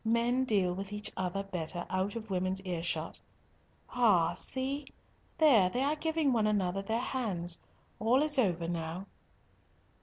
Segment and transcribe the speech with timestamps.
[0.03, 3.19] Men deal with each other better out of women's earshot.
[3.91, 4.87] Ah, see,
[5.37, 7.59] there they are giving one another their hands.
[7.99, 9.05] All is over now."